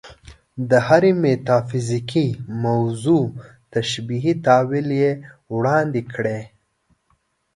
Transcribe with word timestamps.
د 0.69 0.71
هرې 0.87 1.11
میتافیزیکي 1.21 2.27
موضوع 2.65 3.25
تشبیهي 3.73 4.33
تأویل 4.47 4.89
یې 5.01 5.11
وړاندې 5.55 6.01
کړی. 6.13 6.41